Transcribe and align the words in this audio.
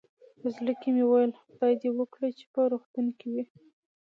په 0.39 0.47
زړه 0.55 0.73
کې 0.81 0.89
مې 0.95 1.03
ویل، 1.07 1.31
خدای 1.49 1.73
دې 1.81 1.89
وکړي 1.97 2.29
چې 2.37 2.45
په 2.53 2.59
روغتون 2.71 3.07
کې 3.19 3.27
وي. 3.33 3.43